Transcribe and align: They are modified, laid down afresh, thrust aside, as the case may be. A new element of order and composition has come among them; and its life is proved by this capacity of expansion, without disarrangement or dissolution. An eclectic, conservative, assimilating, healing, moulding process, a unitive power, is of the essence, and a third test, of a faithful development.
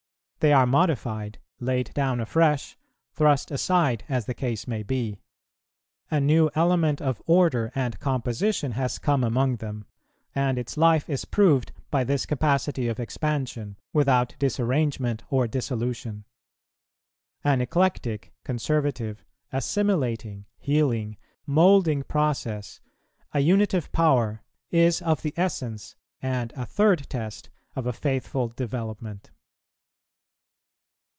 They 0.43 0.53
are 0.53 0.65
modified, 0.65 1.37
laid 1.59 1.93
down 1.93 2.19
afresh, 2.19 2.75
thrust 3.13 3.51
aside, 3.51 4.03
as 4.09 4.25
the 4.25 4.33
case 4.33 4.67
may 4.67 4.81
be. 4.81 5.21
A 6.09 6.19
new 6.19 6.49
element 6.55 6.99
of 6.99 7.21
order 7.27 7.71
and 7.75 7.99
composition 7.99 8.71
has 8.71 8.97
come 8.97 9.23
among 9.23 9.57
them; 9.57 9.85
and 10.33 10.57
its 10.57 10.77
life 10.77 11.07
is 11.07 11.25
proved 11.25 11.73
by 11.91 12.03
this 12.03 12.25
capacity 12.25 12.87
of 12.87 12.99
expansion, 12.99 13.77
without 13.93 14.35
disarrangement 14.39 15.21
or 15.29 15.47
dissolution. 15.47 16.25
An 17.43 17.61
eclectic, 17.61 18.33
conservative, 18.43 19.23
assimilating, 19.53 20.47
healing, 20.57 21.17
moulding 21.45 22.01
process, 22.01 22.81
a 23.31 23.41
unitive 23.41 23.91
power, 23.91 24.41
is 24.71 25.03
of 25.03 25.21
the 25.21 25.35
essence, 25.37 25.95
and 26.19 26.51
a 26.55 26.65
third 26.65 27.07
test, 27.11 27.51
of 27.75 27.85
a 27.85 27.93
faithful 27.93 28.47
development. 28.47 29.29